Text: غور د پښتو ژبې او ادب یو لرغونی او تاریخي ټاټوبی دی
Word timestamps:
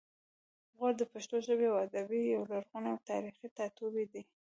غور 0.77 0.93
د 0.97 1.03
پښتو 1.13 1.35
ژبې 1.47 1.67
او 1.71 1.77
ادب 1.85 2.07
یو 2.33 2.43
لرغونی 2.51 2.89
او 2.93 2.99
تاریخي 3.09 3.47
ټاټوبی 3.57 4.05
دی 4.13 4.23